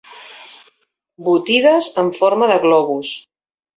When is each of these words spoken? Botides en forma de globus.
Botides 1.27 1.91
en 2.05 2.11
forma 2.21 2.49
de 2.53 2.57
globus. 2.65 3.13